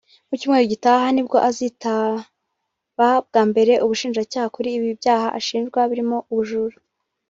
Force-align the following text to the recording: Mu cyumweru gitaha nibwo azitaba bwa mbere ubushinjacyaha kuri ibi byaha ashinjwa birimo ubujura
Mu 0.27 0.33
cyumweru 0.39 0.67
gitaha 0.73 1.05
nibwo 1.11 1.37
azitaba 1.49 3.11
bwa 3.27 3.41
mbere 3.49 3.73
ubushinjacyaha 3.83 4.47
kuri 4.55 4.69
ibi 4.77 4.89
byaha 4.99 5.27
ashinjwa 5.39 5.79
birimo 5.89 6.17
ubujura 6.31 6.75